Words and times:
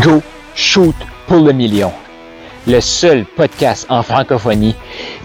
Go 0.00 0.22
Shoot 0.54 0.94
pour 1.26 1.40
le 1.40 1.52
million. 1.52 1.92
Le 2.66 2.80
seul 2.80 3.26
podcast 3.26 3.84
en 3.90 4.02
francophonie 4.02 4.74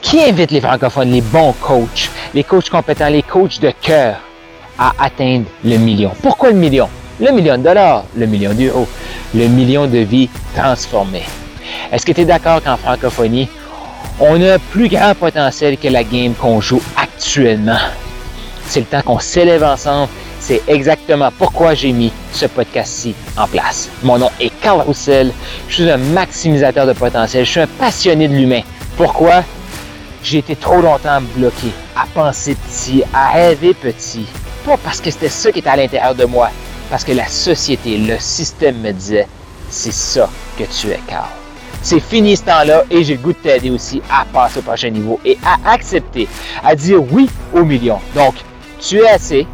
qui 0.01 0.21
invite 0.21 0.51
les 0.51 0.59
francophones, 0.59 1.11
les 1.11 1.21
bons 1.21 1.53
coachs, 1.61 2.09
les 2.33 2.43
coachs 2.43 2.69
compétents, 2.69 3.07
les 3.07 3.21
coachs 3.23 3.61
de 3.61 3.71
cœur 3.81 4.17
à 4.77 4.91
atteindre 4.99 5.45
le 5.63 5.77
million. 5.77 6.11
Pourquoi 6.21 6.49
le 6.49 6.57
million? 6.57 6.89
Le 7.21 7.31
million 7.31 7.57
de 7.57 7.63
dollars, 7.63 8.03
le 8.15 8.25
million 8.25 8.53
d'euros, 8.53 8.87
le 9.33 9.47
million 9.47 9.87
de 9.87 9.99
vies 9.99 10.29
transformées. 10.53 11.25
Est-ce 11.91 12.05
que 12.05 12.11
tu 12.11 12.21
es 12.21 12.25
d'accord 12.25 12.61
qu'en 12.61 12.75
francophonie, 12.75 13.47
on 14.19 14.41
a 14.41 14.59
plus 14.59 14.89
grand 14.89 15.15
potentiel 15.15 15.77
que 15.77 15.87
la 15.87 16.03
game 16.03 16.33
qu'on 16.33 16.59
joue 16.59 16.81
actuellement? 17.01 17.79
C'est 18.65 18.81
le 18.81 18.85
temps 18.85 19.01
qu'on 19.01 19.19
s'élève 19.19 19.63
ensemble 19.63 20.09
c'est 20.47 20.61
exactement 20.69 21.29
pourquoi 21.37 21.73
j'ai 21.73 21.91
mis 21.91 22.13
ce 22.31 22.45
podcast-ci 22.45 23.13
en 23.35 23.47
place. 23.47 23.89
Mon 24.01 24.17
nom 24.17 24.29
est 24.39 24.49
Carl 24.61 24.79
Roussel. 24.79 25.33
Je 25.67 25.73
suis 25.73 25.91
un 25.91 25.97
maximisateur 25.97 26.87
de 26.87 26.93
potentiel. 26.93 27.43
Je 27.45 27.51
suis 27.51 27.59
un 27.59 27.67
passionné 27.67 28.29
de 28.29 28.33
l'humain. 28.33 28.61
Pourquoi? 28.95 29.43
J'ai 30.23 30.37
été 30.37 30.55
trop 30.55 30.79
longtemps 30.79 31.19
bloqué 31.35 31.67
à 31.97 32.05
penser 32.13 32.55
petit, 32.55 33.03
à 33.13 33.31
rêver 33.31 33.73
petit. 33.73 34.25
Pas 34.65 34.77
parce 34.77 35.01
que 35.01 35.11
c'était 35.11 35.27
ça 35.27 35.51
qui 35.51 35.59
était 35.59 35.69
à 35.69 35.75
l'intérieur 35.75 36.15
de 36.15 36.23
moi, 36.23 36.49
parce 36.89 37.03
que 37.03 37.11
la 37.11 37.27
société, 37.27 37.97
le 37.97 38.17
système 38.17 38.79
me 38.79 38.93
disait, 38.93 39.27
c'est 39.69 39.91
ça 39.91 40.29
que 40.57 40.63
tu 40.63 40.87
es, 40.91 40.99
Carl. 41.07 41.27
C'est 41.81 41.99
fini 41.99 42.37
ce 42.37 42.43
temps-là 42.43 42.83
et 42.89 43.03
j'ai 43.03 43.15
le 43.15 43.21
goût 43.21 43.33
de 43.33 43.37
t'aider 43.37 43.69
aussi 43.69 44.01
à 44.09 44.23
passer 44.23 44.59
au 44.59 44.61
prochain 44.61 44.91
niveau 44.91 45.19
et 45.25 45.37
à 45.45 45.73
accepter, 45.73 46.25
à 46.63 46.73
dire 46.73 47.01
oui 47.11 47.29
au 47.53 47.65
million. 47.65 47.99
Donc, 48.15 48.35
tu 48.79 48.99
es 48.99 49.09
assez, 49.09 49.45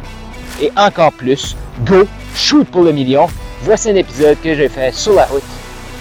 et 0.60 0.70
encore 0.76 1.12
plus, 1.12 1.56
go, 1.84 2.06
shoot 2.34 2.66
pour 2.68 2.82
le 2.82 2.92
million. 2.92 3.26
Voici 3.62 3.90
un 3.90 3.96
épisode 3.96 4.36
que 4.42 4.54
j'ai 4.54 4.68
fait 4.68 4.92
sur 4.92 5.14
la 5.14 5.24
route 5.24 5.42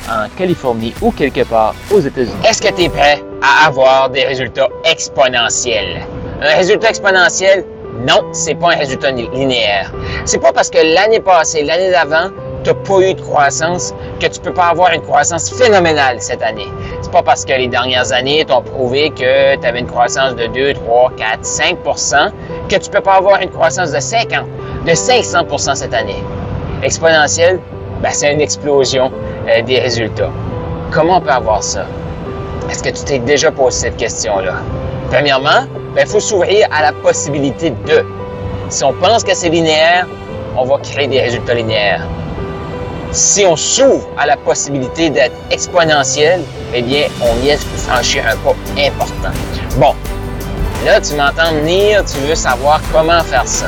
en 0.09 0.27
Californie 0.38 0.93
ou 1.02 1.12
quelque 1.12 1.43
part 1.43 1.73
aux 1.91 1.99
États-Unis. 1.99 2.34
Est-ce 2.48 2.62
que 2.62 2.73
tu 2.73 2.84
es 2.84 2.90
prêt 2.90 3.23
à 3.41 3.68
avoir 3.68 4.10
des 4.10 4.23
résultats 4.23 4.68
exponentiels? 4.84 6.01
Un 6.41 6.55
résultat 6.55 6.90
exponentiel, 6.90 7.65
non, 8.05 8.23
c'est 8.34 8.55
pas 8.55 8.73
un 8.73 8.77
résultat 8.77 9.12
linéaire. 9.12 9.93
C'est 10.26 10.40
pas 10.40 10.51
parce 10.51 10.70
que 10.70 10.77
l'année 10.77 11.21
passée, 11.21 11.63
l'année 11.63 11.91
d'avant, 11.91 12.29
tu 12.63 12.70
n'as 12.70 12.76
pas 12.76 12.99
eu 13.01 13.13
de 13.13 13.21
croissance 13.21 13.93
que 14.20 14.27
tu 14.27 14.40
peux 14.40 14.54
pas 14.54 14.67
avoir 14.67 14.91
une 14.93 15.01
croissance 15.01 15.49
phénoménale 15.54 16.21
cette 16.21 16.41
année. 16.41 16.67
C'est 17.01 17.12
pas 17.12 17.21
parce 17.21 17.45
que 17.45 17.54
les 17.54 17.67
dernières 17.67 18.12
années 18.12 18.45
t'ont 18.45 18.62
prouvé 18.62 19.10
que 19.10 19.55
tu 19.55 19.67
avais 19.67 19.79
une 19.79 19.88
croissance 19.88 20.35
de 20.35 20.48
2, 20.48 20.73
3, 20.73 21.12
4, 21.17 21.45
5 21.45 21.77
que 22.70 22.76
tu 22.76 22.90
peux 22.90 23.02
pas 23.02 23.16
avoir 23.16 23.42
une 23.42 23.50
croissance 23.50 23.92
de 23.92 24.00
50, 24.00 24.48
de 24.86 24.92
500% 24.92 25.76
cette 25.76 25.94
année. 25.94 26.24
Exponentiel, 26.82 27.60
ben, 28.02 28.10
c'est 28.12 28.34
une 28.34 28.42
explosion 28.42 29.12
euh, 29.48 29.62
des 29.62 29.80
résultats. 29.80 30.32
Comment 30.91 31.18
on 31.18 31.22
peut 31.22 31.30
avoir 31.30 31.64
ça? 31.64 31.86
Est-ce 32.70 32.84
que 32.84 32.90
tu 32.90 33.04
t'es 33.04 33.20
déjà 33.20 33.52
posé 33.52 33.88
cette 33.88 33.98
question-là? 33.98 34.56
Premièrement, 35.10 35.68
il 35.90 35.96
ben, 35.96 36.08
faut 36.08 36.20
s'ouvrir 36.20 36.68
à 36.72 36.82
la 36.82 36.91
possibilité 36.91 37.72
de. 37.72 38.06
Si 38.70 38.84
on 38.84 38.94
pense 38.94 39.24
que 39.24 39.34
c'est 39.34 39.50
linéaire, 39.50 40.08
on 40.58 40.66
va 40.66 40.78
créer 40.80 41.08
des 41.08 41.22
résultats 41.22 41.54
linéaires. 41.54 42.08
Si 43.12 43.46
on 43.46 43.56
s'ouvre 43.56 44.08
à 44.18 44.26
la 44.26 44.38
possibilité 44.38 45.10
d'être 45.10 45.36
exponentiel, 45.52 46.41
eh 46.74 46.82
bien, 46.82 47.04
on 47.22 47.34
vient 47.44 47.56
de 47.56 47.60
franchir 47.60 48.24
un 48.28 48.36
pas 48.38 48.56
important. 48.82 49.38
Bon, 49.78 49.94
Là, 50.85 50.99
tu 50.99 51.15
m'entends 51.15 51.53
venir, 51.53 52.03
tu 52.03 52.17
veux 52.27 52.35
savoir 52.35 52.81
comment 52.91 53.23
faire 53.23 53.48
ça. 53.48 53.67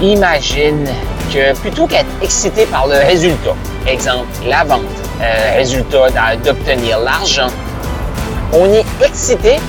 Imagine 0.00 0.84
que 1.32 1.56
plutôt 1.60 1.86
qu'être 1.86 2.10
excité 2.20 2.66
par 2.66 2.88
le 2.88 2.96
résultat, 2.96 3.54
exemple 3.86 4.26
la 4.48 4.64
vente, 4.64 4.80
euh, 5.22 5.56
résultat 5.56 6.08
d'obtenir 6.44 6.98
l'argent, 6.98 7.46
on 8.52 8.66
est 8.72 8.84
excité 9.00 9.60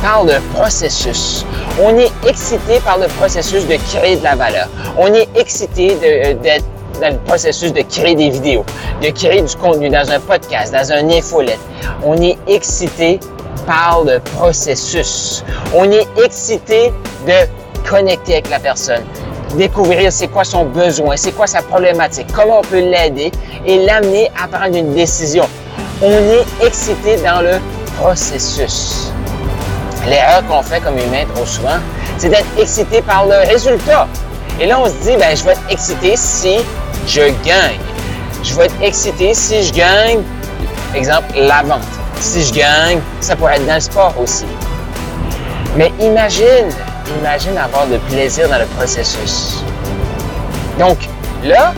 par 0.00 0.24
le 0.24 0.40
processus. 0.54 1.44
On 1.82 1.98
est 1.98 2.12
excité 2.26 2.80
par 2.80 2.96
le 2.96 3.06
processus 3.18 3.66
de 3.66 3.76
créer 3.90 4.16
de 4.16 4.24
la 4.24 4.36
valeur. 4.36 4.68
On 4.96 5.12
est 5.12 5.28
excité 5.36 5.98
euh, 6.02 6.32
d'être 6.34 6.64
dans 7.02 7.12
le 7.12 7.18
processus 7.26 7.74
de 7.74 7.82
créer 7.82 8.14
des 8.14 8.30
vidéos, 8.30 8.64
de 9.02 9.08
créer 9.10 9.42
du 9.42 9.54
contenu 9.56 9.90
dans 9.90 10.10
un 10.10 10.20
podcast, 10.20 10.72
dans 10.72 10.92
un 10.92 11.10
infolette. 11.10 11.58
On 12.02 12.14
est 12.22 12.38
excité 12.46 13.20
par 13.66 14.02
le 14.04 14.20
processus. 14.20 15.44
On 15.74 15.90
est 15.90 16.06
excité 16.22 16.92
de 17.26 17.88
connecter 17.88 18.34
avec 18.34 18.50
la 18.50 18.58
personne, 18.58 19.04
découvrir 19.56 20.10
c'est 20.12 20.28
quoi 20.28 20.44
son 20.44 20.64
besoin, 20.64 21.16
c'est 21.16 21.32
quoi 21.32 21.46
sa 21.46 21.62
problématique, 21.62 22.26
comment 22.32 22.60
on 22.60 22.62
peut 22.62 22.80
l'aider 22.80 23.30
et 23.66 23.84
l'amener 23.84 24.30
à 24.42 24.48
prendre 24.48 24.76
une 24.76 24.94
décision. 24.94 25.44
On 26.02 26.10
est 26.10 26.66
excité 26.66 27.16
dans 27.18 27.40
le 27.40 27.58
processus. 27.98 29.12
L'erreur 30.06 30.46
qu'on 30.46 30.62
fait 30.62 30.80
comme 30.80 30.98
humain 30.98 31.24
trop 31.34 31.46
souvent, 31.46 31.78
c'est 32.18 32.28
d'être 32.28 32.46
excité 32.58 33.00
par 33.02 33.26
le 33.26 33.48
résultat. 33.48 34.06
Et 34.60 34.66
là, 34.66 34.78
on 34.78 34.86
se 34.86 35.08
dit, 35.08 35.16
ben, 35.16 35.36
je 35.36 35.44
vais 35.44 35.52
être 35.52 35.62
excité 35.70 36.14
si 36.16 36.58
je 37.06 37.22
gagne. 37.44 37.80
Je 38.42 38.54
vais 38.54 38.66
être 38.66 38.82
excité 38.82 39.34
si 39.34 39.62
je 39.62 39.72
gagne, 39.72 40.20
exemple, 40.94 41.32
la 41.36 41.62
vente 41.62 42.03
si 42.24 42.42
je 42.42 42.52
gagne, 42.54 43.00
ça 43.20 43.36
pourrait 43.36 43.56
être 43.56 43.66
dans 43.66 43.74
le 43.74 43.80
sport 43.80 44.14
aussi. 44.18 44.46
Mais 45.76 45.92
imagine, 46.00 46.68
imagine 47.20 47.56
avoir 47.58 47.86
de 47.86 47.98
plaisir 48.08 48.48
dans 48.48 48.58
le 48.58 48.64
processus. 48.76 49.62
Donc, 50.78 50.98
là, 51.44 51.74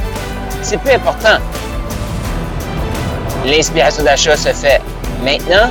c'est 0.63 0.79
plus 0.79 0.93
important. 0.93 1.39
L'inspiration 3.45 4.05
d'achat 4.05 4.37
se 4.37 4.51
fait 4.51 4.81
maintenant, 5.25 5.71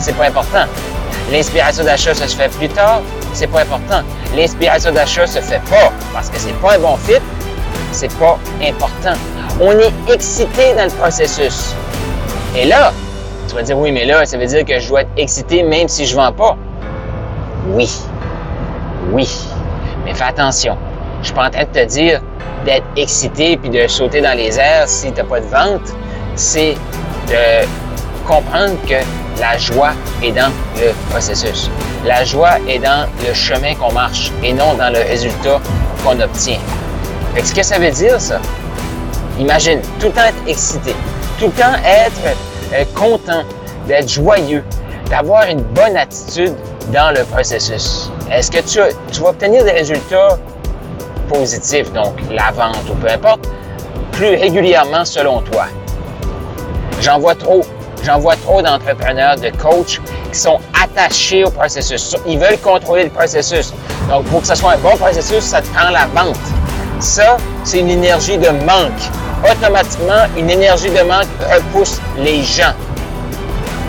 c'est 0.00 0.16
pas 0.16 0.26
important. 0.26 0.64
L'inspiration 1.30 1.84
d'achat 1.84 2.14
se 2.14 2.24
fait 2.24 2.48
plus 2.48 2.68
tard, 2.68 3.02
c'est 3.32 3.46
pas 3.46 3.60
important. 3.60 4.02
L'inspiration 4.36 4.92
d'achat 4.92 5.26
se 5.26 5.40
fait 5.40 5.62
pas 5.70 5.92
parce 6.12 6.28
que 6.28 6.38
c'est 6.38 6.58
pas 6.60 6.74
un 6.74 6.78
bon 6.80 6.96
fit, 6.96 7.22
c'est 7.92 8.12
pas 8.18 8.38
important. 8.60 9.18
On 9.60 9.72
est 9.72 9.92
excité 10.12 10.74
dans 10.76 10.84
le 10.84 10.90
processus. 10.90 11.74
Et 12.56 12.64
là, 12.64 12.92
tu 13.50 13.56
vas 13.56 13.62
dire, 13.62 13.78
oui, 13.78 13.90
mais 13.90 14.04
là, 14.04 14.24
ça 14.24 14.38
veut 14.38 14.46
dire 14.46 14.64
que 14.64 14.78
je 14.78 14.88
dois 14.88 15.02
être 15.02 15.10
excité 15.16 15.62
même 15.62 15.88
si 15.88 16.06
je 16.06 16.16
ne 16.16 16.20
vends 16.20 16.32
pas. 16.32 16.56
Oui. 17.68 17.90
Oui. 19.12 19.28
Mais 20.04 20.14
fais 20.14 20.24
attention. 20.24 20.76
Je 21.20 21.26
suis 21.26 21.34
pas 21.34 21.48
en 21.48 21.50
train 21.50 21.64
de 21.64 21.68
te 21.68 21.84
dire 21.84 22.20
d'être 22.64 22.86
excité 22.96 23.56
puis 23.56 23.70
de 23.70 23.86
sauter 23.88 24.20
dans 24.20 24.36
les 24.36 24.58
airs 24.58 24.88
si 24.88 25.12
tu 25.12 25.18
n'as 25.18 25.24
pas 25.24 25.40
de 25.40 25.46
vente. 25.46 25.92
C'est 26.36 26.76
de 27.28 27.66
comprendre 28.26 28.76
que 28.86 28.94
la 29.40 29.58
joie 29.58 29.92
est 30.22 30.32
dans 30.32 30.52
le 30.76 30.92
processus. 31.10 31.70
La 32.04 32.24
joie 32.24 32.60
est 32.68 32.78
dans 32.78 33.08
le 33.26 33.34
chemin 33.34 33.74
qu'on 33.74 33.92
marche 33.92 34.30
et 34.44 34.52
non 34.52 34.74
dans 34.74 34.90
le 34.90 35.00
résultat 35.00 35.60
qu'on 36.04 36.20
obtient. 36.20 36.58
Qu'est-ce 37.34 37.54
que 37.54 37.62
ça 37.62 37.78
veut 37.78 37.90
dire, 37.90 38.20
ça? 38.20 38.40
Imagine, 39.38 39.80
tout 39.98 40.06
le 40.06 40.12
temps 40.12 40.24
être 40.28 40.42
excité, 40.46 40.94
tout 41.38 41.46
le 41.46 41.52
temps 41.52 41.74
être 41.84 42.36
être 42.72 42.92
content, 42.94 43.42
d'être 43.86 44.08
joyeux, 44.08 44.64
d'avoir 45.10 45.44
une 45.46 45.62
bonne 45.62 45.96
attitude 45.96 46.54
dans 46.92 47.14
le 47.16 47.24
processus. 47.24 48.10
Est-ce 48.30 48.50
que 48.50 48.58
tu, 48.58 48.78
tu 49.12 49.20
vas 49.20 49.30
obtenir 49.30 49.64
des 49.64 49.72
résultats 49.72 50.38
positifs, 51.28 51.92
donc 51.92 52.14
la 52.30 52.50
vente 52.52 52.88
ou 52.90 52.94
peu 52.94 53.08
importe, 53.08 53.48
plus 54.12 54.36
régulièrement 54.36 55.04
selon 55.04 55.40
toi? 55.42 55.66
J'en 57.00 57.18
vois 57.18 57.34
trop. 57.34 57.62
J'en 58.02 58.18
vois 58.18 58.36
trop 58.36 58.62
d'entrepreneurs, 58.62 59.36
de 59.36 59.50
coachs 59.50 60.00
qui 60.32 60.38
sont 60.38 60.58
attachés 60.82 61.44
au 61.44 61.50
processus. 61.50 62.16
Ils 62.26 62.38
veulent 62.38 62.58
contrôler 62.58 63.04
le 63.04 63.10
processus. 63.10 63.74
Donc, 64.08 64.24
pour 64.24 64.40
que 64.40 64.46
ce 64.46 64.54
soit 64.54 64.72
un 64.72 64.78
bon 64.78 64.96
processus, 64.96 65.40
ça 65.40 65.60
te 65.60 65.66
prend 65.68 65.90
la 65.90 66.06
vente. 66.06 66.38
Ça, 66.98 67.36
c'est 67.62 67.78
une 67.80 67.90
énergie 67.90 68.38
de 68.38 68.48
manque 68.48 69.10
automatiquement, 69.44 70.26
une 70.36 70.50
énergie 70.50 70.90
de 70.90 71.02
manque 71.02 71.28
repousse 71.52 72.00
les 72.18 72.42
gens. 72.42 72.74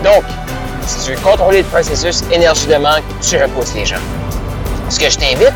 Donc, 0.03 0.23
si 0.85 1.05
tu 1.05 1.13
veux 1.13 1.21
contrôler 1.21 1.59
le 1.59 1.67
processus 1.67 2.23
énergie 2.31 2.67
de 2.67 2.75
manque, 2.75 3.03
tu 3.21 3.41
repousses 3.41 3.73
les 3.75 3.85
gens. 3.85 4.01
Ce 4.89 4.99
que 4.99 5.09
je 5.09 5.17
t'invite, 5.17 5.53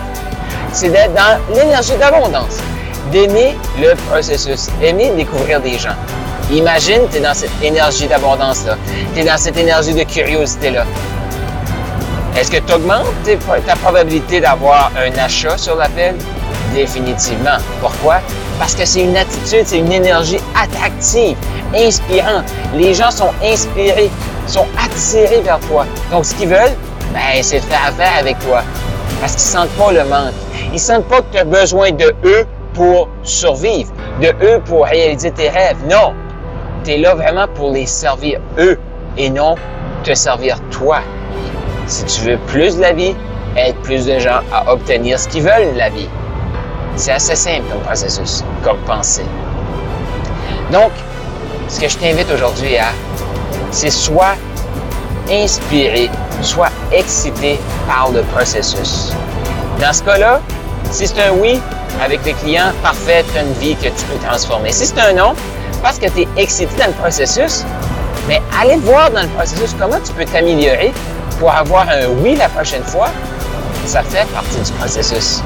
c'est 0.72 0.90
d'être 0.90 1.14
dans 1.14 1.40
l'énergie 1.56 1.96
d'abondance, 1.98 2.58
d'aimer 3.12 3.56
le 3.80 3.96
processus, 4.10 4.68
d'aimer 4.80 5.12
découvrir 5.12 5.62
des 5.62 5.78
gens. 5.78 5.96
Imagine, 6.52 7.02
tu 7.12 7.18
es 7.18 7.22
dans 7.22 7.34
cette 7.34 7.62
énergie 7.62 8.08
d'abondance-là, 8.08 8.78
tu 9.14 9.22
es 9.22 9.24
dans 9.24 9.38
cette 9.38 9.58
énergie 9.58 9.94
de 9.94 10.04
curiosité-là. 10.04 10.86
Est-ce 12.38 12.52
que 12.52 12.58
tu 12.58 12.74
augmentes 12.74 13.08
ta 13.66 13.76
probabilité 13.78 14.42
d'avoir 14.42 14.92
un 14.98 15.18
achat 15.18 15.58
sur 15.58 15.76
l'appel? 15.76 16.16
Définitivement. 16.76 17.58
Pourquoi? 17.80 18.18
Parce 18.60 18.76
que 18.76 18.86
c'est 18.86 19.02
une 19.04 19.16
attitude, 19.16 19.64
c'est 19.66 19.80
une 19.80 19.92
énergie 19.92 20.40
attractive, 20.62 21.38
inspirante. 21.74 22.44
Les 22.76 22.94
gens 22.94 23.12
sont 23.12 23.32
inspirés, 23.42 24.12
sont 24.46 24.68
attirés 24.78 25.42
vers 25.42 25.60
toi. 25.62 25.86
Donc, 26.12 26.26
ce 26.26 26.36
qu'ils 26.36 26.50
veulent, 26.50 26.76
ben, 27.14 27.42
c'est 27.42 27.62
faire 27.62 27.88
affaire 27.88 28.12
avec 28.20 28.38
toi. 28.40 28.62
Parce 29.22 29.34
qu'ils 29.34 29.42
sentent 29.42 29.70
pas 29.70 29.92
le 29.94 30.04
manque. 30.04 30.34
Ils 30.74 30.80
sentent 30.80 31.08
pas 31.08 31.22
que 31.22 31.32
tu 31.32 31.38
as 31.38 31.46
besoin 31.46 31.92
de 31.92 32.14
eux 32.26 32.46
pour 32.74 33.08
survivre, 33.24 33.92
de 34.22 34.34
eux 34.44 34.62
pour 34.66 34.86
réaliser 34.86 35.32
tes 35.32 35.50
rêves. 35.50 35.78
Non, 35.90 36.14
tu 36.84 36.92
es 36.92 36.98
là 36.98 37.16
vraiment 37.16 37.48
pour 37.56 37.72
les 37.72 37.86
servir 37.86 38.42
eux 38.60 38.78
et 39.18 39.30
non 39.30 39.56
te 40.04 40.14
servir 40.14 40.60
toi. 40.72 41.00
Si 41.88 42.04
tu 42.06 42.22
veux 42.22 42.38
plus 42.48 42.76
de 42.76 42.82
la 42.82 42.92
vie, 42.92 43.16
aide 43.56 43.76
plus 43.78 44.06
de 44.06 44.20
gens 44.20 44.42
à 44.52 44.72
obtenir 44.72 45.18
ce 45.18 45.30
qu'ils 45.30 45.44
veulent 45.44 45.74
de 45.74 45.78
la 45.78 45.90
vie. 45.90 46.10
C'est 46.96 47.12
assez 47.12 47.36
simple 47.36 47.64
comme 47.72 47.82
processus, 47.82 48.44
comme 48.64 48.78
pensée. 48.80 49.26
Donc, 50.72 50.92
ce 51.68 51.80
que 51.80 51.88
je 51.90 51.98
t'invite 51.98 52.32
aujourd'hui 52.32 52.78
à, 52.78 52.88
c'est 53.72 53.90
soit 53.90 54.36
inspiré, 55.30 56.10
soit 56.42 56.72
excité 56.92 57.60
par 57.88 58.12
le 58.12 58.22
processus. 58.24 59.12
Dans 59.80 59.92
ce 59.92 60.04
cas-là, 60.04 60.42
si 60.92 61.08
c'est 61.08 61.22
un 61.22 61.32
oui, 61.34 61.60
avec 62.04 62.26
le 62.26 62.34
client, 62.34 62.72
parfait, 62.82 63.26
tu 63.32 63.38
as 63.38 63.44
une 63.44 63.54
vie 63.54 63.76
que 63.76 63.88
tu 63.88 64.06
peux 64.06 64.26
transformer. 64.26 64.72
Si 64.72 64.86
c'est 64.86 65.00
un 65.00 65.14
non, 65.14 65.34
parce 65.82 66.00
que 66.00 66.08
tu 66.08 66.22
es 66.22 66.28
excité 66.38 66.74
dans 66.78 66.88
le 66.88 66.94
processus, 66.94 67.64
mais 68.28 68.42
allez 68.60 68.78
voir 68.78 69.12
dans 69.12 69.22
le 69.22 69.28
processus 69.30 69.76
comment 69.80 70.00
tu 70.00 70.14
peux 70.14 70.26
t'améliorer 70.26 70.94
pour 71.40 71.52
avoir 71.52 71.88
un 71.90 72.08
oui 72.22 72.36
la 72.36 72.50
prochaine 72.50 72.84
fois. 72.84 73.10
Ça 73.86 74.02
fait 74.02 74.26
partie 74.34 74.60
du 74.60 74.72
processus. 74.74 75.42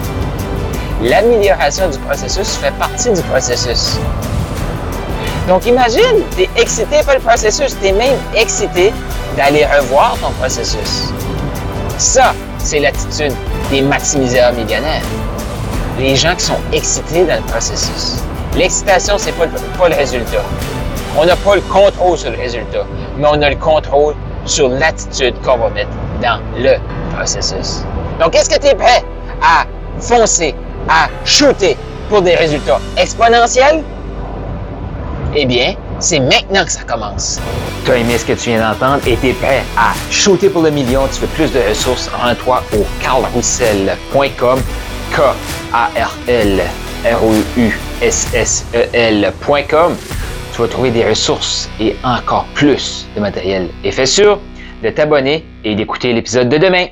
L'amélioration 1.01 1.90
du 1.90 1.98
processus 2.00 2.57
fait 2.57 2.74
partie 2.74 3.12
du 3.12 3.22
processus. 3.22 3.98
Donc 5.48 5.66
imagine, 5.66 6.24
tu 6.36 6.44
es 6.44 6.50
excité 6.57 6.98
par 7.06 7.16
le 7.16 7.22
processus, 7.22 7.75
tu 7.80 7.88
es 7.88 7.94
même 7.94 8.18
excité 8.36 8.92
d'aller 9.38 9.66
revoir 9.66 10.18
ton 10.22 10.31
processus. 10.31 11.13
Ça, 11.98 12.34
c'est 12.57 12.80
l'attitude 12.80 13.34
des 13.72 13.81
maximiseurs 13.81 14.51
millionnaires. 14.54 15.01
Les 15.98 16.16
gens 16.16 16.36
qui 16.36 16.46
sont 16.46 16.60
excités 16.74 17.24
dans 17.25 17.36
le 17.36 17.44
processus. 17.44 18.22
L'excitation, 18.57 19.18
c'est 19.18 19.31
pas, 19.31 19.46
pas 19.78 19.90
le 19.90 19.96
résultat. 19.96 20.44
On 21.18 21.25
n'a 21.25 21.36
pas 21.38 21.56
le 21.56 21.62
contrôle 21.62 22.18
sur 22.18 22.31
le 22.31 22.38
résultat, 22.38 22.86
mais 23.18 23.28
on 23.30 23.42
a 23.42 23.50
le 23.50 23.56
contrôle 23.56 24.16
sur 24.46 24.68
l'attitude 24.68 25.36
qu'on 25.44 25.57
va 25.57 25.69
mettre 25.69 25.92
dans 26.22 26.42
le 26.57 26.75
processus. 27.16 27.84
Donc, 28.19 28.36
est-ce 28.36 28.50
que 28.50 28.60
tu 28.60 28.68
es 28.68 28.75
prêt 28.75 29.04
à 29.42 29.66
foncer, 30.00 30.56
à 30.87 31.09
shooter 31.25 31.75
pour 32.09 32.21
des 32.21 32.35
résultats 32.35 32.79
exponentiels? 32.97 33.83
Eh 35.35 35.45
bien, 35.45 35.75
c'est 35.99 36.19
maintenant 36.19 36.65
que 36.65 36.71
ça 36.71 36.83
commence. 36.83 37.39
Tu 37.85 37.91
as 37.91 37.97
aimé 37.97 38.17
ce 38.17 38.25
que 38.25 38.33
tu 38.33 38.49
viens 38.49 38.61
d'entendre? 38.71 39.01
Et 39.07 39.15
tu 39.17 39.29
es 39.29 39.33
prêt 39.33 39.63
à 39.77 39.93
shooter 40.09 40.49
pour 40.49 40.63
le 40.63 40.71
million? 40.71 41.07
Tu 41.13 41.21
veux 41.21 41.27
plus 41.27 41.51
de 41.51 41.59
ressources, 41.69 42.09
rends-toi 42.09 42.63
au 42.73 42.85
carlroussel.com 43.01 44.59
K-A-R-L 45.11 46.61
R-O-U-S-S-E-L.com. 47.05 47.67
Tu 50.53 50.61
vas 50.61 50.67
trouver 50.67 50.91
des 50.91 51.05
ressources 51.05 51.69
et 51.79 51.95
encore 52.03 52.45
plus 52.53 53.07
de 53.15 53.21
matériel. 53.21 53.69
Et 53.83 53.91
fais 53.91 54.05
sûr 54.05 54.39
de 54.83 54.89
t'abonner 54.89 55.45
et 55.63 55.75
d'écouter 55.75 56.13
l'épisode 56.13 56.49
de 56.49 56.57
demain. 56.57 56.89